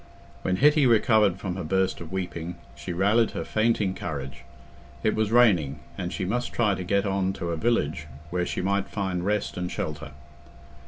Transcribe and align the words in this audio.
When 0.41 0.55
Hetty 0.55 0.87
recovered 0.87 1.37
from 1.37 1.57
her 1.57 1.63
burst 1.63 2.01
of 2.01 2.11
weeping, 2.11 2.55
she 2.73 2.91
rallied 2.91 3.33
her 3.37 3.45
fainting 3.45 3.93
courage: 3.93 4.41
it 5.03 5.13
was 5.13 5.31
raining, 5.31 5.79
and 5.95 6.11
she 6.11 6.25
must 6.25 6.51
try 6.51 6.73
to 6.73 6.83
get 6.83 7.05
on 7.05 7.33
to 7.33 7.51
a 7.51 7.55
village 7.55 8.07
where 8.31 8.47
she 8.47 8.61
might 8.63 8.89
find 8.89 9.23
rest 9.23 9.57
and 9.57 9.71
shelter. 9.71 10.09